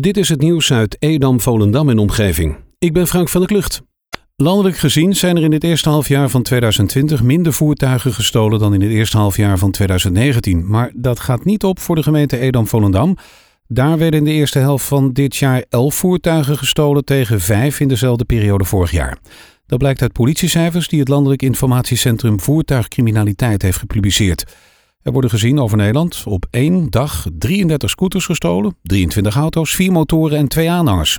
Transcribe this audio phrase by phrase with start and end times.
[0.00, 2.56] Dit is het nieuws uit Edam, Volendam en omgeving.
[2.78, 3.82] Ik ben Frank van der Klucht.
[4.36, 8.80] Landelijk gezien zijn er in het eerste halfjaar van 2020 minder voertuigen gestolen dan in
[8.80, 10.68] het eerste halfjaar van 2019.
[10.68, 13.16] Maar dat gaat niet op voor de gemeente Edam-Volendam.
[13.66, 17.88] Daar werden in de eerste helft van dit jaar 11 voertuigen gestolen tegen 5 in
[17.88, 19.18] dezelfde periode vorig jaar.
[19.66, 24.44] Dat blijkt uit politiecijfers die het Landelijk Informatiecentrum Voertuigcriminaliteit heeft gepubliceerd.
[25.02, 30.38] Er worden gezien over Nederland op één dag 33 scooters gestolen, 23 auto's, 4 motoren
[30.38, 31.18] en 2 aanhangers.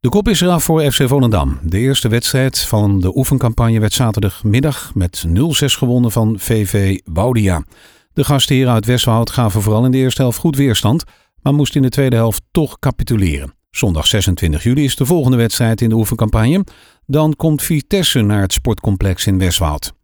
[0.00, 1.58] De kop is eraf voor FC Volendam.
[1.62, 5.30] De eerste wedstrijd van de oefencampagne werd zaterdagmiddag met 0-6
[5.64, 7.64] gewonnen van VV Woudia.
[8.12, 11.04] De gastheren uit Westwoud gaven vooral in de eerste helft goed weerstand,
[11.42, 13.54] maar moesten in de tweede helft toch capituleren.
[13.70, 16.64] Zondag 26 juli is de volgende wedstrijd in de oefencampagne.
[17.06, 19.95] Dan komt Vitesse naar het sportcomplex in Westwoud.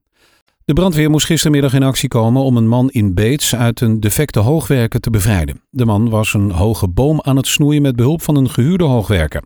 [0.72, 4.38] De brandweer moest gistermiddag in actie komen om een man in Beets uit een defecte
[4.38, 5.60] hoogwerker te bevrijden.
[5.70, 9.42] De man was een hoge boom aan het snoeien met behulp van een gehuurde hoogwerker.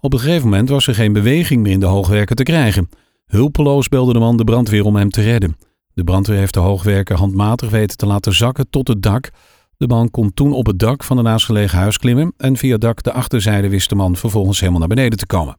[0.00, 2.88] Op een gegeven moment was er geen beweging meer in de hoogwerker te krijgen.
[3.26, 5.56] Hulpeloos belde de man de brandweer om hem te redden.
[5.94, 9.30] De brandweer heeft de hoogwerker handmatig weten te laten zakken tot het dak.
[9.76, 13.02] De man kon toen op het dak van een naastgelegen huis klimmen en via dak
[13.02, 15.56] de achterzijde wist de man vervolgens helemaal naar beneden te komen.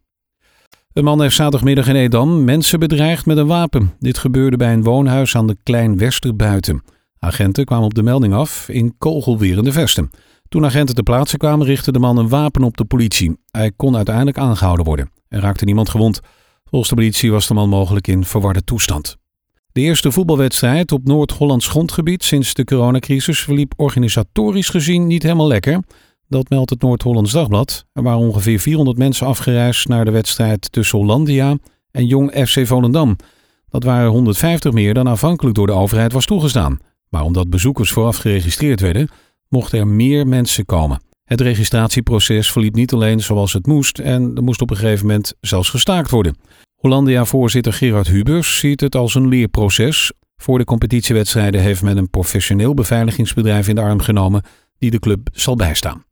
[0.94, 3.94] Een man heeft zaterdagmiddag in Edam mensen bedreigd met een wapen.
[4.00, 6.84] Dit gebeurde bij een woonhuis aan de Klein Westerbuiten.
[7.20, 10.10] Agenten kwamen op de melding af in kogelwerende vesten.
[10.50, 13.38] Toen agenten ter plaatse kwamen, richtte de man een wapen op de politie.
[13.52, 15.12] Hij kon uiteindelijk aangehouden worden.
[15.28, 16.20] Er raakte niemand gewond.
[16.64, 19.18] Volgens de politie was de man mogelijk in verwarde toestand.
[19.72, 25.80] De eerste voetbalwedstrijd op Noord-Hollands grondgebied sinds de coronacrisis verliep organisatorisch gezien niet helemaal lekker.
[26.32, 27.86] Dat meldt het Noord-Hollands Dagblad.
[27.94, 31.58] Er waren ongeveer 400 mensen afgereisd naar de wedstrijd tussen Hollandia
[31.92, 33.16] en Jong FC Volendam.
[33.70, 36.80] Dat waren 150 meer dan aanvankelijk door de overheid was toegestaan.
[37.10, 39.10] Maar omdat bezoekers vooraf geregistreerd werden,
[39.48, 41.02] mochten er meer mensen komen.
[41.24, 45.34] Het registratieproces verliep niet alleen zoals het moest en er moest op een gegeven moment
[45.42, 46.38] zelfs gestaakt worden.
[46.76, 50.12] Hollandia-voorzitter Gerard Hubers ziet het als een leerproces.
[50.38, 54.44] Voor de competitiewedstrijden heeft men een professioneel beveiligingsbedrijf in de arm genomen
[54.78, 56.10] die de club zal bijstaan.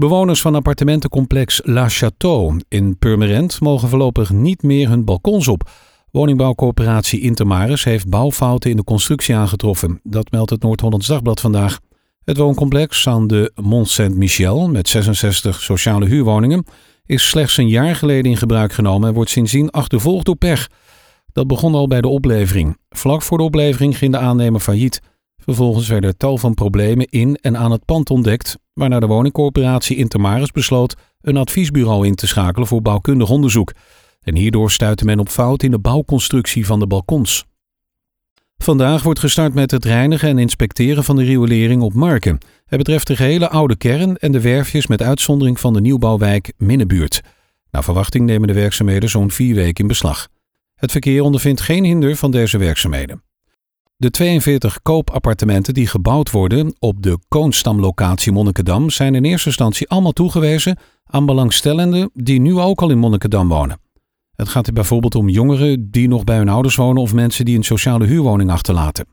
[0.00, 5.70] Bewoners van appartementencomplex La Château in Purmerend mogen voorlopig niet meer hun balkons op.
[6.10, 10.00] Woningbouwcoöperatie Intermaris heeft bouwfouten in de constructie aangetroffen.
[10.02, 11.78] Dat meldt het Noord-Hollands Dagblad vandaag.
[12.24, 16.64] Het wooncomplex aan de Mont Saint-Michel met 66 sociale huurwoningen
[17.06, 20.68] is slechts een jaar geleden in gebruik genomen en wordt sindsdien achtervolgd door pech.
[21.32, 22.76] Dat begon al bij de oplevering.
[22.90, 25.00] Vlak voor de oplevering ging de aannemer failliet.
[25.50, 30.50] Vervolgens werden tal van problemen in en aan het pand ontdekt, waarna de woningcorporatie Intermaris
[30.50, 33.72] besloot een adviesbureau in te schakelen voor bouwkundig onderzoek.
[34.20, 37.44] En hierdoor stuitte men op fout in de bouwconstructie van de balkons.
[38.56, 42.38] Vandaag wordt gestart met het reinigen en inspecteren van de riolering op Marken.
[42.66, 47.20] Het betreft de gehele oude kern en de werfjes met uitzondering van de nieuwbouwwijk Minnebuurt.
[47.70, 50.28] Naar verwachting nemen de werkzaamheden zo'n vier weken in beslag.
[50.74, 53.22] Het verkeer ondervindt geen hinder van deze werkzaamheden.
[54.00, 60.12] De 42 koopappartementen die gebouwd worden op de Koonstamlocatie Monnikendam zijn in eerste instantie allemaal
[60.12, 63.80] toegewezen aan belangstellenden die nu ook al in Monnikendam wonen.
[64.36, 67.56] Het gaat er bijvoorbeeld om jongeren die nog bij hun ouders wonen of mensen die
[67.56, 69.06] een sociale huurwoning achterlaten.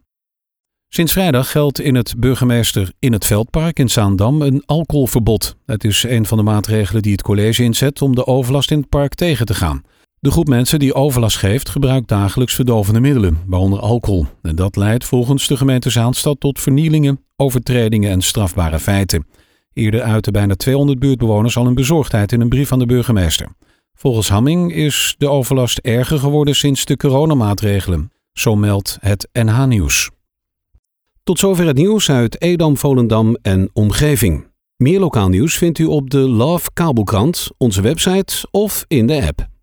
[0.88, 5.56] Sinds vrijdag geldt in het burgemeester in het Veldpark in Zaandam een alcoholverbod.
[5.66, 8.90] Het is een van de maatregelen die het college inzet om de overlast in het
[8.90, 9.81] park tegen te gaan.
[10.19, 14.25] De groep mensen die overlast geeft gebruikt dagelijks verdovende middelen, waaronder alcohol.
[14.41, 19.27] En dat leidt volgens de gemeente Zaanstad tot vernielingen, overtredingen en strafbare feiten.
[19.73, 23.47] Eerder uiten bijna 200 buurtbewoners al hun bezorgdheid in een brief aan de burgemeester.
[23.94, 28.11] Volgens Hamming is de overlast erger geworden sinds de coronamaatregelen.
[28.33, 30.09] Zo meldt het NH Nieuws.
[31.23, 34.47] Tot zover het nieuws uit Edam, Volendam en omgeving.
[34.77, 39.56] Meer lokaal nieuws vindt u op de Love Kabelkrant, onze website of in de app.